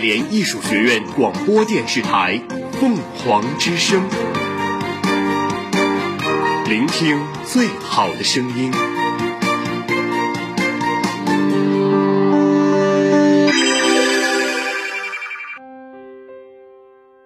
[0.00, 2.40] 连艺术学院广播电视台
[2.72, 4.00] 凤凰之声，
[6.68, 8.70] 聆听最好的声音。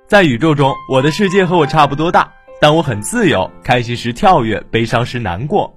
[0.08, 2.30] 在宇宙中，我的世界和我差不多大，
[2.60, 5.74] 但我很自由，开心时跳跃，悲伤时难过。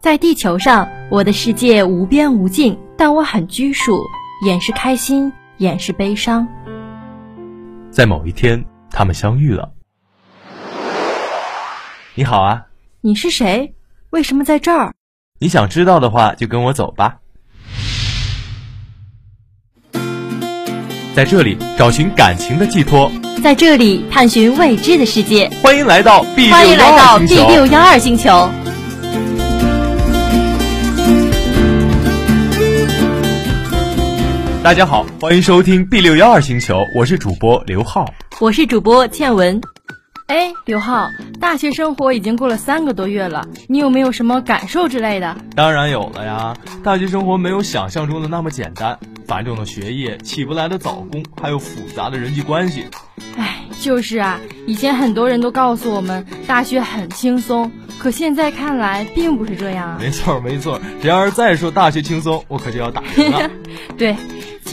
[0.00, 3.98] 在地球上，我的世界无边无尽，但我很拘束，
[4.44, 6.46] 掩饰开心，掩饰悲伤。
[7.90, 9.70] 在某一天，他们相遇了。
[12.16, 12.66] 你好啊，
[13.00, 13.74] 你是谁？
[14.10, 14.92] 为什么在这儿？
[15.38, 17.18] 你想知道的话，就跟我走吧。
[21.14, 23.10] 在这里找寻感情的寄托，
[23.40, 25.48] 在这里探寻未知的世界。
[25.62, 28.50] 欢迎来到 B 欢迎来到 B 六六幺二星球。
[34.64, 38.06] 大家好，欢迎收听 B 六幺二星球，我是主播刘浩。
[38.40, 39.60] 我是主播倩文。
[40.28, 41.06] 哎，刘浩，
[41.38, 45.36] 大学生活已经过了三个多月了，你有没有什么感受之类的？
[45.54, 52.86] 当然有了呀，大学生活没有想象中的那么简单，繁重的学业、起不来的早工，还有复杂的人际关系。
[53.36, 59.98] 哎，就是啊，以前很多人都告诉我们大学很轻松，可现在看来并不是这样啊。
[60.00, 63.50] 没错没错，谁要是再说大学轻松，我可就要打人了。
[63.98, 64.16] 对，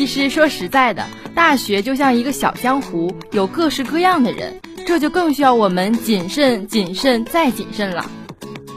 [0.01, 8.09] 其实说实在的，大学就像一个小江湖，有各式各样的人，这就更需要我们谨慎、谨慎再谨慎了。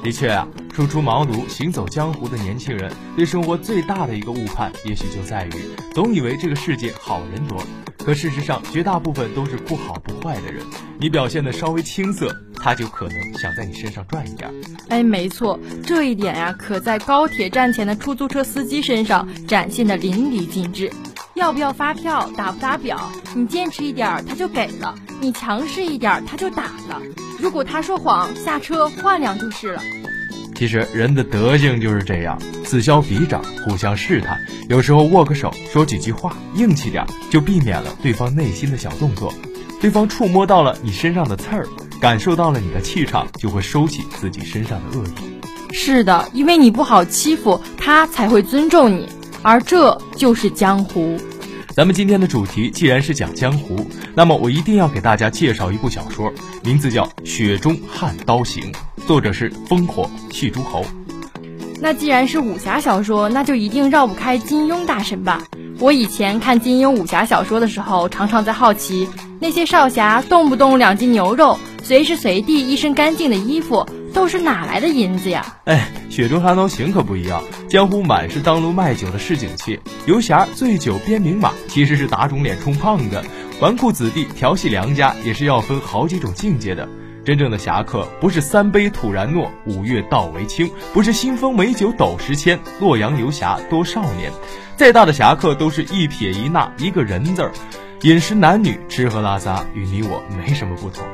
[0.02, 5.52] 的确啊，初出茅庐、行走江湖的年轻人，对生活最大的一个误判，也许就在于
[5.94, 7.58] 总以为这个世界好人多，
[8.04, 10.62] 可事实上，绝大部分都是不好不坏的人。
[11.00, 14.54] 你表现的稍微青涩，他就可能想在你身上赚一点儿。
[14.90, 20.92] 哎，没错，这一点呀、可在高铁站前的出租车司机身上展现的淋漓尽致。
[21.34, 22.30] 要不要发票？
[22.36, 23.10] 打不打表？
[23.34, 27.02] 你坚持一点儿，他就给了；你强势一点儿，他就打了。
[27.40, 29.82] 如果他说谎，下车换辆就是了。
[30.54, 34.38] 其实人的德性就是这样，此消彼长，互相试探。
[34.68, 39.34] 有时候握个手，说几句话，硬气点儿，就避免了对方内心的小动作。
[39.80, 41.66] 对方触摸到了你身上的刺儿，
[42.00, 45.40] 感受到了你的气场，就会收起自己身上的恶意。
[45.72, 49.08] 是的，因为你不好欺负，他才会尊重你，
[49.44, 51.16] 而这就是江湖。
[51.76, 56.32] 咱们今天的主题既然是讲江湖，那么我一定要给大家介绍一部小说，
[56.64, 58.72] 名字叫《雪中悍刀行》，
[59.06, 60.82] 作者是烽火戏诸侯。
[61.78, 65.42] 那既然是武侠小说，那就一定绕不开金庸大神吧。
[65.78, 69.06] 我以前看金庸武侠小说的时候，常常在好奇，
[69.40, 75.44] 那些少侠动不动两斤牛肉，随时随地一身干净的衣服，都是哪来的银子呀？
[75.64, 83.22] 哎，《雪中悍刀行》可不一样，江湖满是当炉卖酒的市井气，游侠醉酒鞭名马，其实是打肿脸充胖子，
[83.60, 86.88] 纨绔子弟调戏良家，也是要分好几种境界的。
[87.24, 94.30] 真正的侠客不是三杯吐然诺，五岳道为轻；不是新丰美酒斗十千，洛阳游侠多少年。
[94.76, 97.52] 再大的侠客都是一撇一捺一个人字儿，
[98.02, 101.04] 饮食男女吃喝拉撒与你我没什么不同。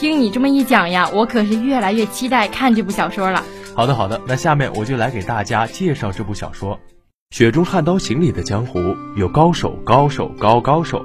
[0.00, 3.44] 听你这么一讲呀，我可是越来越期待看这部小说了。
[3.74, 6.76] 好的好的，那下面我就来给大家介绍这部小说。
[7.36, 8.80] 《雪中悍刀行》里的江湖
[9.14, 11.04] 有高手、高手、高高手，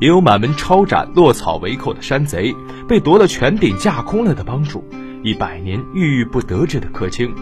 [0.00, 2.54] 也有满门抄斩、落草为寇的山贼，
[2.86, 4.84] 被夺了权柄架空了的帮主，
[5.24, 7.34] 一百年郁郁不得志的客卿。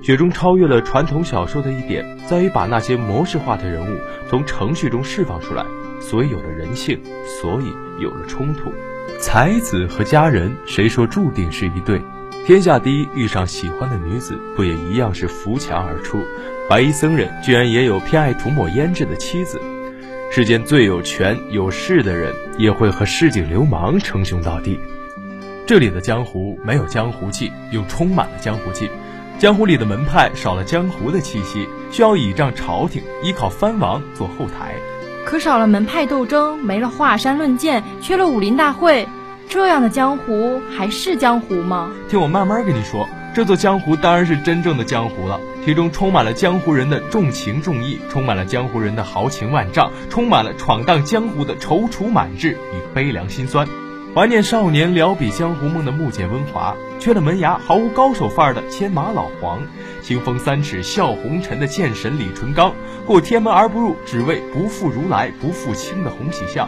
[0.00, 3.98] 雪中超越了传统小说的一点，在于把那些模式化的人物
[4.30, 5.66] 从程序中释放出来，
[6.00, 7.64] 所以有了人性，所以
[8.00, 8.70] 有了冲突。
[9.20, 12.00] 才子和佳人，谁说注定是一对？
[12.44, 16.22] 天下第一遇上喜欢的女子，不也一样是扶墙而出？
[16.68, 19.60] 白衣僧人居然也有偏爱涂抹胭脂的妻子。
[20.30, 24.78] 世间最有权有势的人，也会和市井流氓称兄道弟。
[25.66, 28.90] 这里的江湖没有江湖气，又充满了江湖气。
[29.38, 34.74] 江湖里的门派少了江湖的气息，需要倚仗朝廷，依靠藩王做后台。
[35.26, 39.08] 可少了门派斗争，没了华山论剑，缺了武林大会，
[39.48, 41.90] 这样的江湖还是江湖吗？
[42.08, 53.66] 听我慢慢跟你说，这座江湖当然是真正的江湖了，其中充满了江湖人的重情重义，充满了江湖人的豪情万丈，充满了闯荡江湖的踌躇满志与悲凉心酸。
[54.16, 59.60] 怀念少年聊笔江湖梦的木剑温华，缺了门牙毫无高手范儿的牵马老黄，
[60.00, 62.72] 清风三尺笑红尘的剑神李淳罡，
[63.06, 66.66] 过天门而不入，只为不负如来不负卿的洪喜相。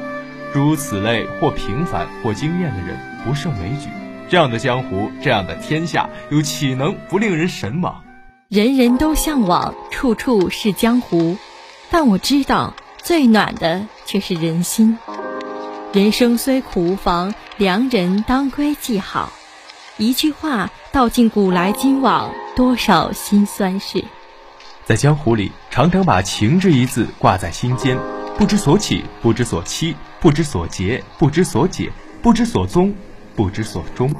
[0.52, 3.88] 诸如此类，或平凡或惊艳的人不胜枚举。
[4.28, 8.04] 这样的江湖，这样的天下，又岂能不令人神往？
[8.50, 11.38] 人人都向往，处处是江湖，
[11.90, 14.98] 但我知道最暖的却是人心。
[15.90, 19.32] 人生虽苦无妨，良人当归记好。
[19.96, 24.04] 一句话道尽古来今往多少辛酸事。
[24.84, 27.96] 在江湖里，常常把情这一字挂在心间，
[28.36, 32.94] 不知所起，不知所期，不知所结，不知所解，不知所踪，
[33.34, 34.12] 不知所终。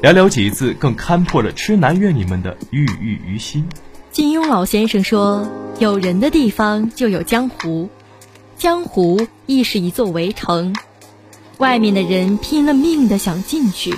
[0.00, 3.68] 寥寥几字，更看破了痴男怨女们的郁郁于心。
[4.12, 5.48] 金庸老先生说
[5.80, 7.90] ：“有人的地方就有江湖，
[8.60, 10.76] 江湖亦是一座围城，
[11.56, 13.94] 外面的人拼了命的想进去，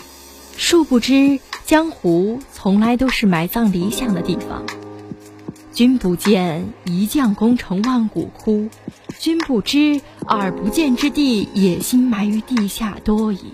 [0.56, 4.64] 殊不知江湖从来都是埋葬理想的地方。
[5.72, 8.68] 君不见一将功成万骨枯，
[9.18, 13.46] 君不知耳不见之地，野心埋于地下多矣。”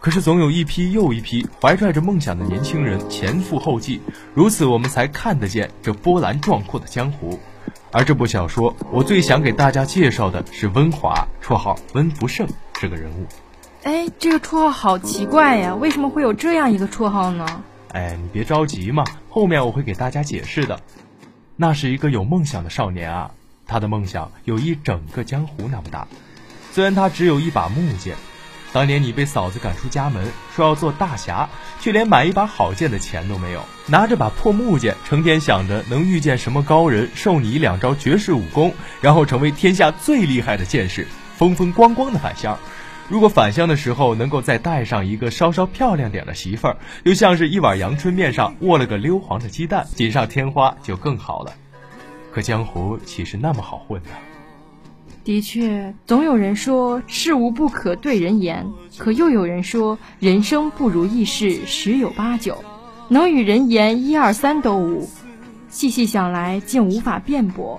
[0.00, 4.00] 可是总有一批又一批怀揣着梦想的年轻人前赴后继，
[4.34, 7.38] 如此我们才看得见这波澜壮阔的江湖。
[7.90, 13.26] 而这部小说，我最想给大家介绍的是温华，绰号温福胜这个人物。
[13.82, 17.46] 哎，这个绰号好奇怪呀，为什么会有这样一个绰号呢？
[17.92, 20.80] 哎，你别着急嘛，后面我会给大家解释的。
[21.56, 23.30] 那是一个有梦想的少年啊，
[23.66, 26.06] 他的梦想有一整个江湖那么大，
[26.72, 28.16] 虽然他只有一把木剑。
[28.72, 31.48] 当年你被嫂子赶出家门，说要做大侠，
[31.80, 41.06] 却连买一把好剑的钱都没有，拿着把破木剑，成天想着能遇见什么高人授你一两招绝世武功，然后成为天下最厉害的剑士，
[41.36, 42.58] 风风光光的返乡。
[43.08, 51.54] 如果返乡的时候能够再带上一个稍稍漂亮点的媳妇儿，又像是一碗阳春面上卧了个溜黄的鸡蛋，锦上添花就更好了。
[52.30, 54.10] 可江湖岂是那么好混的？
[55.28, 62.64] 的确，总有人说事无不可对人言，可又有人说人生不如意事十有八九，
[63.08, 65.06] 能与人言一二三都无。
[65.68, 67.78] 细细想来，竟无法辩驳。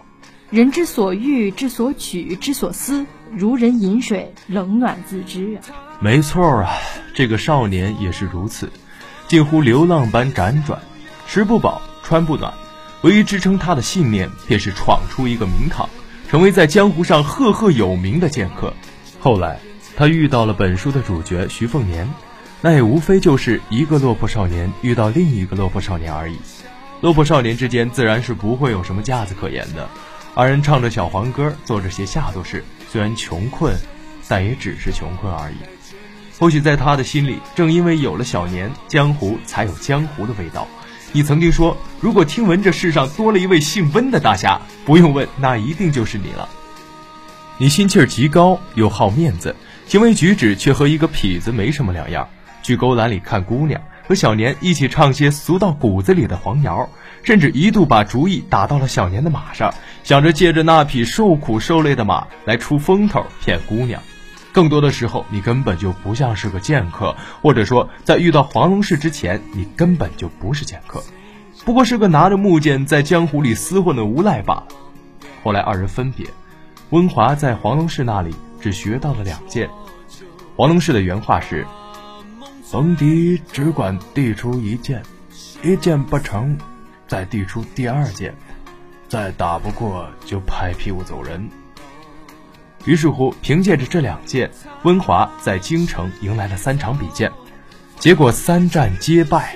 [0.51, 5.73] 人之所欲、之所取、之所思，如人饮水，冷暖自知啊。
[5.99, 6.69] 没错啊，
[7.15, 8.71] 这个少年也是如此，
[9.27, 10.79] 近乎流浪般辗转，
[11.25, 12.53] 吃不饱，穿不暖，
[13.01, 15.89] 唯一支撑他的信念，便是闯出一个名堂。
[16.29, 18.71] 成为在江湖上赫赫有名的剑客。
[19.19, 19.59] 后来，
[19.97, 22.07] 他遇到了本书的主角徐凤年，
[22.61, 26.37] 那也无非就是一个落魄少年遇到另一个落魄少年而已。
[27.01, 29.89] 落魄少年之间自然是不会有什么架子可言的，
[30.35, 32.63] 二人唱着小黄歌，做着些下作事。
[32.91, 33.73] 虽然穷困，
[34.27, 35.55] 但也只是穷困而已。
[36.37, 40.67] 或许在他的心里，正因为有了小年，江湖才有江湖的味道。
[41.11, 46.47] 你曾经说，如果听闻这世上多了一位姓温的大侠，不用问，那一定就是你了。
[47.57, 49.55] 你心气儿极高，又好面子，
[49.87, 52.29] 行为举止却和一个痞子没什么两样。
[52.61, 56.87] 去勾栏里看姑娘，和小年一起唱些俗到骨子里的黄谣，
[57.23, 59.73] 甚至一度把主意打到了小年的马上，
[60.03, 63.99] 想着借着那匹受苦受累的马来出风头骗姑娘。
[64.51, 71.03] 更多的时候，你根本就不像是个剑客，或者说，在遇到黄龙氏之前，你根本就不是剑客，
[71.65, 74.67] 不过是个拿着木剑在江湖里厮混的无赖罢了。
[75.43, 76.27] 后来二人分别，
[76.89, 79.69] 温华在黄龙氏那里只学到了两剑。
[80.55, 81.65] 黄龙氏的原话是
[82.65, 85.01] ：“逢敌只管递出一剑，
[85.63, 86.57] 一剑不成，
[87.07, 88.35] 再递出第二剑，
[89.07, 91.49] 再打不过就拍屁股走人。”
[92.89, 94.49] 于是乎，凭借着这两剑，
[94.81, 97.31] 温华在京城迎来了三场比剑，
[97.99, 99.55] 结果三战皆败。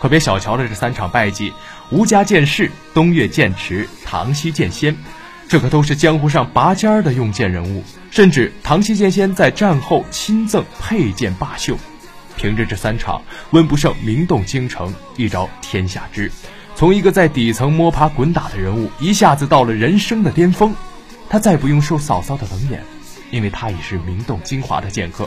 [0.00, 1.52] 可别小瞧了这三场败绩：
[1.92, 4.96] 吴家剑士、东岳剑池、唐西剑仙，
[5.46, 7.84] 这可都是江湖上拔尖儿的用剑人物。
[8.10, 11.78] 甚至唐西剑仙在战后亲赠佩剑罢休。
[12.36, 16.28] 凭着这三场，温不胜名动京城，一招天下知，
[16.74, 20.74] 从一个在底层摸爬滚打的人物，一下子到了人生的巅峰。
[21.28, 22.82] 他再不用受嫂嫂的冷眼，
[23.30, 25.24] 因为他已是名动京华的剑客；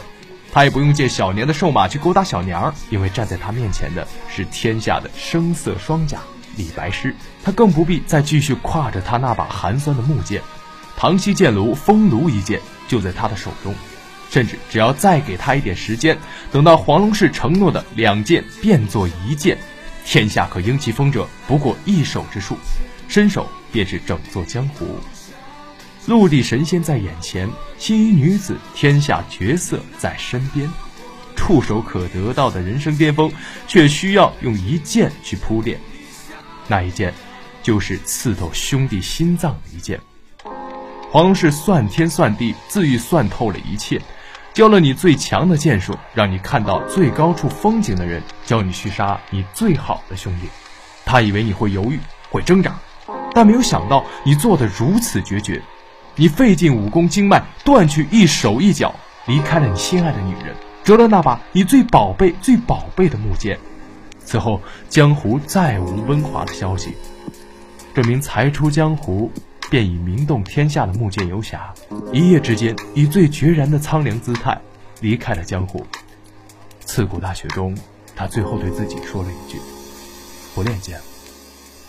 [0.51, 6.19] 他也不用借小年的瘦马去勾搭小娘，因为站在他面前的是天下的声色双甲
[6.55, 7.13] 李白诗。
[7.43, 10.41] 他更不必再继续挎着他那把寒酸的木剑，
[10.95, 13.73] 唐西剑炉风炉一剑就在他的手中。
[14.29, 16.17] 甚至只要再给他一点时间，
[16.51, 19.57] 等到黄龙氏承诺的两剑变作一剑，
[20.05, 22.57] 天下可应其风者不过一手之数，
[23.07, 24.99] 伸手便是整座江湖。
[26.07, 30.71] 陆地神仙在眼前，青衣女子天下绝色在身边，
[31.35, 33.29] 触手可得到的人生巅峰，
[33.67, 35.77] 却需要用一剑去铺垫。
[36.65, 37.13] 那一剑，
[37.61, 39.99] 就是刺透兄弟心脏的一剑。
[41.11, 44.01] 黄龙是算天算地，自愈算透了一切，
[44.53, 50.47] 教了你最强的剑术，让你看到最高处风景的人，教你去杀你最好的兄弟。
[51.03, 51.99] 他以为你会犹豫，
[52.29, 52.79] 会挣扎，
[53.33, 55.61] 但没有想到你做的如此决绝。
[56.19, 58.93] 你费尽武功经脉，断去一手一脚，
[59.27, 63.57] 离开了你心爱的女人，折了那把你最宝贝、最宝贝的木剑。
[64.25, 64.59] 此后，
[64.89, 66.95] 江湖再无温华的消息。
[67.93, 69.31] 这名才出江湖
[69.69, 71.71] 便已名动天下的木剑游侠，
[72.11, 74.59] 一夜之间以最决然的苍凉姿态
[75.01, 75.85] 离开了江湖。
[76.79, 77.77] 刺骨大雪中，
[78.15, 79.59] 他最后对自己说了一句
[80.55, 80.99] ：“不练剑。”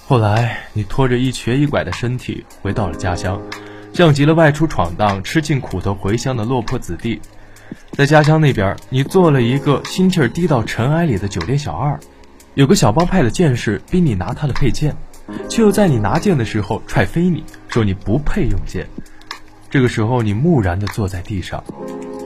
[0.06, 3.40] 后来，你拖着一瘸一拐的身体回到了家乡，
[3.98, 7.20] 像极了外出闯荡、吃尽苦头回乡的落魄子弟。
[7.90, 11.98] 在家乡那边，你做了一个心气儿低到尘埃里的酒店小二，
[12.54, 14.94] 有个小帮派的剑士逼你拿他的佩剑，
[15.48, 18.86] 却又在你拿剑的时候踹飞你，说你不配用剑。
[19.68, 21.64] 这个时候，你木然地坐在地上，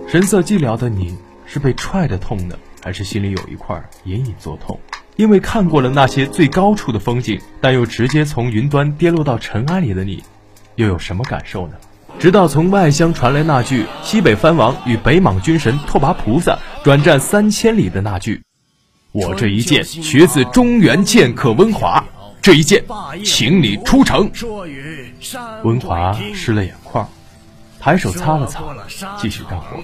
[0.06, 4.78] 神色寂寥的你，是被踹的痛呢，还是心里有一块隐隐作痛？
[5.16, 10.22] 因为看过了那些最高处的风景，但又直接从云端跌落到尘埃里的你，
[10.76, 11.74] 又有什么感受呢？
[12.18, 18.42] 直到从外乡传来那句西北藩王与北莽军神拓跋菩萨转战三千里的那句
[19.12, 22.04] ：“我这一剑学自中原剑客温华，
[22.40, 22.84] 这一剑，
[23.24, 24.30] 请你出城。”
[25.64, 27.08] 温华湿了眼眶，
[27.80, 28.62] 抬手擦了擦，
[29.18, 29.80] 继续干活。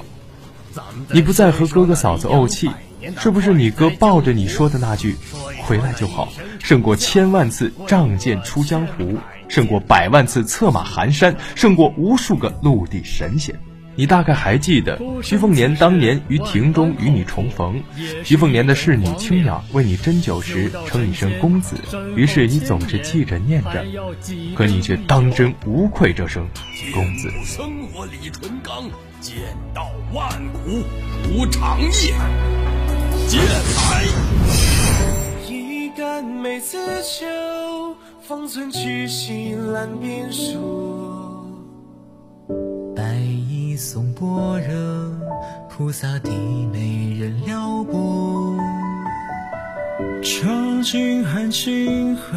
[1.11, 2.71] 你不再和哥哥嫂子怄气。
[3.16, 5.16] 是不是你哥抱着你说的那句
[5.64, 6.28] “回来就好”，
[6.59, 9.16] 胜过千万次仗剑出江湖，
[9.48, 13.58] 胜过百万次策马寒山，胜过无数个陆地神仙？
[13.96, 17.82] 你大概还记得徐凤年当年于庭中与你重逢，
[18.22, 21.74] 徐凤年的侍女青鸟为你斟酒时称一声公子，
[22.14, 23.84] 于是你总是记着念着，
[24.54, 26.46] 可你却当真无愧这声
[26.94, 27.28] 公子。
[27.44, 28.88] 生活李纯刚，
[29.20, 29.34] 剑
[29.74, 30.70] 道万古
[31.28, 32.14] 如长夜。
[33.26, 34.04] 剑来，
[35.50, 37.88] 一杆梅子酒，
[38.28, 40.52] 方寸曲膝揽边书。
[42.94, 45.11] 白衣送般若，
[45.70, 46.30] 菩萨地
[46.70, 48.54] 没人撩拨。
[50.23, 52.37] 长津寒清河，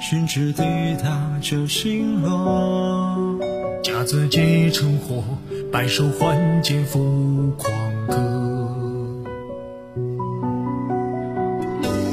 [0.00, 0.64] 寻知地
[1.04, 3.38] 大就星落。
[3.84, 5.22] 甲子几成火，
[5.70, 7.70] 白首还剑赴狂
[8.06, 8.16] 歌。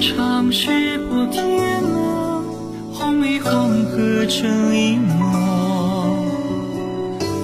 [0.01, 1.81] 长须破天
[3.19, 6.17] 罗，红衣黄河成一抹。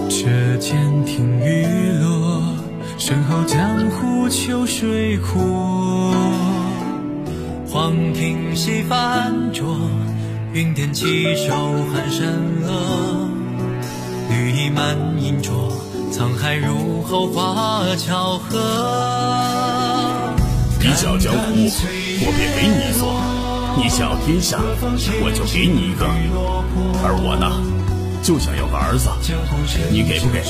[0.10, 0.74] 这剑
[1.06, 1.66] 听雨
[2.02, 2.42] 落，
[2.98, 6.14] 身后江湖秋水阔。
[7.68, 9.78] 黄庭西翻桌，
[10.54, 11.54] 云巅起手
[11.94, 12.26] 寒山
[12.64, 13.28] 恶。
[14.30, 15.72] 绿衣满银桌，
[16.12, 18.60] 沧海入喉花巧合。
[20.82, 21.40] 一笑江湖，
[22.22, 23.04] 我便给你一座；
[23.78, 24.58] 你想要天下，
[25.22, 26.06] 我就给你一个。
[27.04, 27.52] 而我呢，
[28.24, 29.10] 就想要个儿子，
[29.92, 30.42] 你给不给？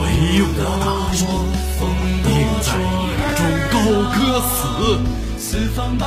[0.00, 0.06] 唯
[0.40, 1.20] 我大叔，
[2.24, 2.28] 定
[2.62, 2.66] 在
[3.04, 3.76] 眼中高
[4.14, 4.58] 歌死，
[5.98, 6.00] 不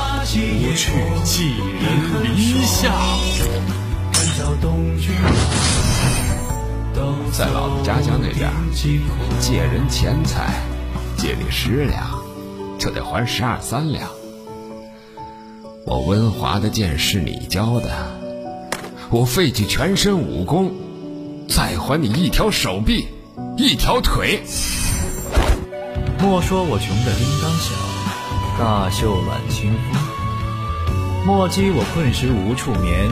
[0.74, 0.80] 去
[1.24, 1.84] 寄人
[2.24, 2.26] 篱
[2.64, 2.90] 下。
[7.32, 8.50] 在老子家乡那边，
[9.40, 10.60] 借人钱财，
[11.16, 12.21] 借你十两，
[12.82, 14.10] 就得还十二三两。
[15.86, 17.88] 我温华的剑是你教的，
[19.08, 20.72] 我废弃全身武功，
[21.48, 23.06] 再还你一条手臂，
[23.56, 24.42] 一条腿。
[26.20, 27.72] 莫说我穷的叮当响，
[28.58, 30.02] 大袖揽清风；
[31.24, 33.08] 莫讥我困时无处眠，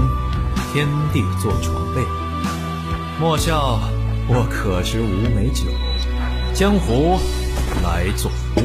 [0.72, 2.02] 天地作床被。
[3.20, 3.78] 莫笑
[4.26, 5.62] 我可知无美酒，
[6.52, 7.20] 江湖
[7.84, 8.62] 来作壶。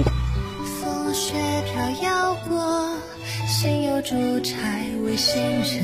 [4.08, 5.84] 烛柴为仙人。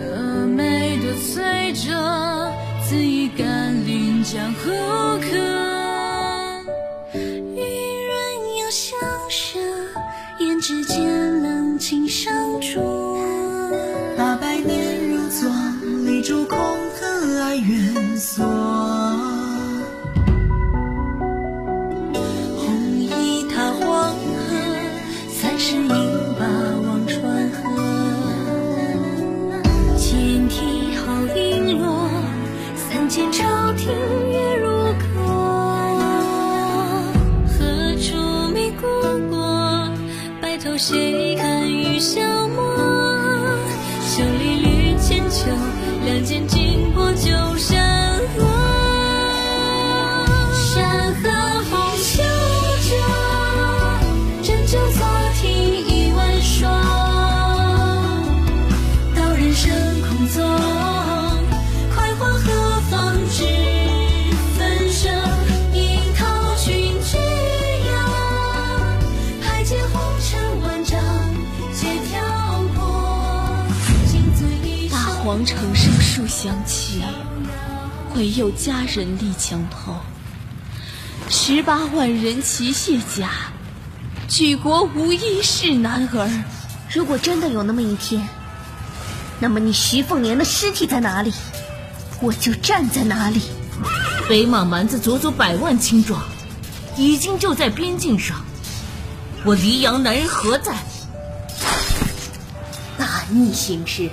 [0.00, 2.50] 峨眉的醉者，
[2.88, 4.70] 自以甘霖江湖
[5.20, 5.73] 客。
[75.44, 77.02] 城生树相期，
[78.14, 79.96] 唯有佳人立墙头。
[81.28, 83.30] 十八万人齐卸甲，
[84.28, 86.44] 举国无一是男儿。
[86.92, 88.26] 如果真的有那么一天，
[89.38, 91.32] 那么你徐凤年的尸体在哪里，
[92.20, 93.42] 我就站在哪里。
[94.28, 96.22] 北莽蛮子足足百万轻壮，
[96.96, 98.42] 已经就在边境上。
[99.44, 100.74] 我黎阳男人何在？
[102.96, 104.08] 大逆行事，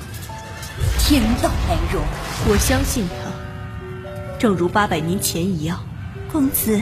[1.11, 2.01] 天道难容。
[2.47, 5.83] 我相信他，正如八百年前一样。
[6.31, 6.79] 公子，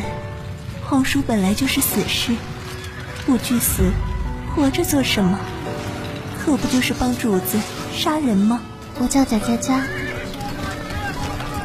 [0.88, 2.34] 皇叔本来就是死士，
[3.26, 3.90] 不惧死，
[4.54, 5.40] 活着做什么？
[6.38, 7.58] 可不就是帮主子
[7.92, 8.62] 杀人吗？
[9.00, 9.82] 我叫贾佳佳，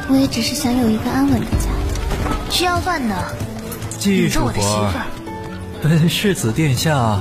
[0.09, 1.69] 我也只是想有一个安稳的家。
[2.49, 3.15] 需要饭的，
[3.99, 5.05] 媳妇儿，
[5.83, 7.19] 本世子殿下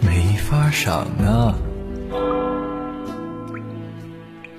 [0.00, 1.54] 没法赏啊。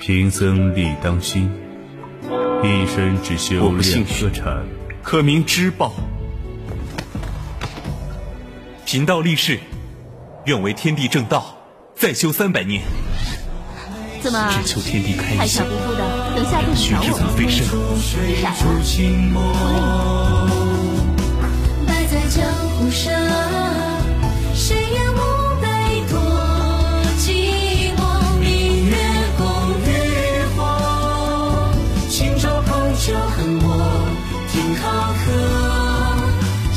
[0.06, 1.50] 贫僧立当心，
[2.62, 4.62] 一生只修炼歌禅，
[5.02, 5.94] 可名知报。
[8.86, 9.62] 贫道立誓，
[10.44, 11.56] 愿为天地正道，
[11.96, 12.84] 再修三百年。
[14.22, 14.52] 怎么？
[14.52, 17.08] 只求天地开太想不服的，等下辈子找我。
[17.38, 17.66] 飞升。
[17.96, 18.74] 傻了。
[21.88, 22.20] 摆在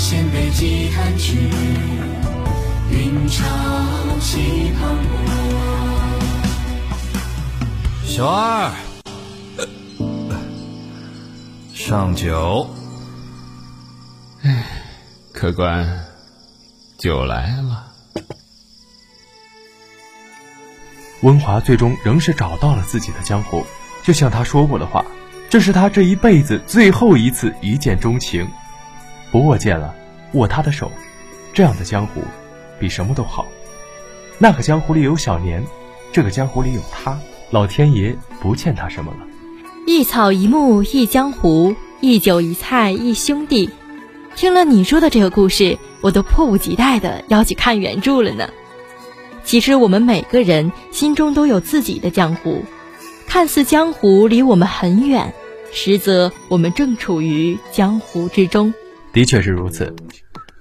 [0.08, 1.36] 千杯几坛曲，
[2.92, 3.44] 云潮
[4.20, 5.08] 起磅礴。
[8.06, 8.70] 小二，
[11.74, 12.70] 上酒。
[14.44, 14.64] 哎，
[15.32, 16.04] 客官，
[16.98, 17.86] 酒来了。
[21.22, 23.66] 温华最终仍是找到了自己的江湖，
[24.04, 25.04] 就像他说过的话，
[25.50, 28.48] 这是他这一辈子最后一次一见钟情。
[29.36, 29.94] 不握剑了，
[30.32, 30.90] 握他的手，
[31.52, 32.22] 这样的江湖，
[32.80, 33.44] 比什么都好。
[34.38, 35.62] 那个江湖里有小年，
[36.10, 37.18] 这个江湖里有他。
[37.50, 39.18] 老天爷不欠他什么了。
[39.86, 43.68] 一草一木一江湖，一酒一菜一兄弟。
[44.36, 48.48] 听了你说的这个故事，我都迫不及待的要去看原著了呢。
[49.44, 52.64] 其实我们每个人心中都有自己的江湖，
[53.26, 55.34] 看似江湖离我们很远，
[55.74, 58.72] 实则我们正处于江湖之中。
[59.16, 59.96] 的确是如此。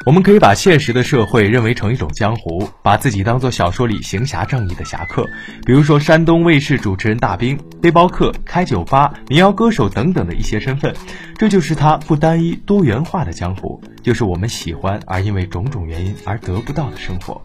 [0.06, 5.28] 我们可以把现实的社会认为成一种江湖，把自己当做小说里行侠仗义的侠客，
[5.66, 10.96] 比如说山东卫视主持人大兵、背包客、开酒吧、民谣歌手等等的一些身份，
[11.38, 17.42] 这就是他不单一、多元化的江湖，就是我们喜欢而因为种种原因而得不到的生活。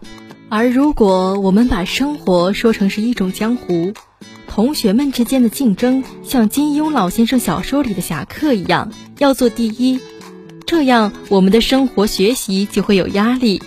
[0.47, 3.91] 而如果我们把生活说成是一种江湖，
[4.47, 9.99] 同学们之间的竞争像金庸老先生小说里的侠客一样，要做第一。
[10.71, 13.61] 这样，我们的生活学习就会有压力，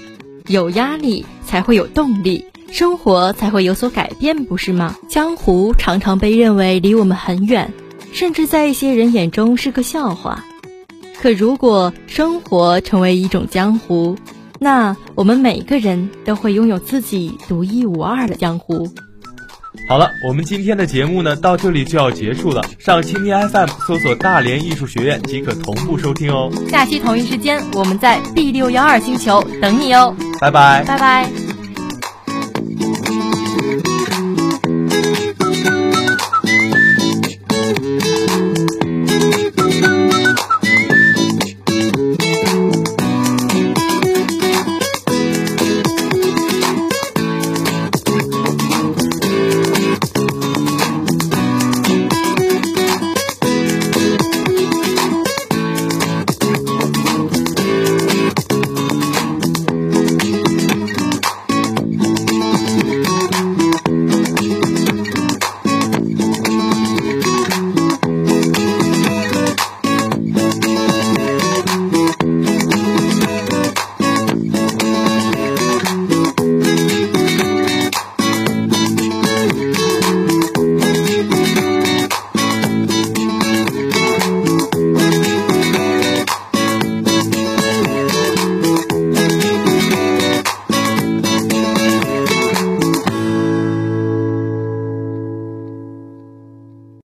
[0.47, 4.97] 有压力才会有动力，生活才会有所改变，不是吗？
[5.07, 7.71] 江湖常常被认为离我们很远，
[8.14, 10.43] 甚至在一些人眼中是个笑话。
[11.21, 14.17] 可如果生活成为一种江湖，
[14.59, 18.88] 那我们每个人都会拥有自己独一无二的江湖。
[19.89, 22.63] 好了，我们今天的节目呢，到这里就要结束了。
[22.79, 26.51] 上蜻蜓 FM 搜索“大连艺术学院”即可同步收听哦。
[26.71, 30.15] 下期同一时间，我们在 B 六幺二星球等你哦。
[30.41, 31.43] 拜拜，拜拜。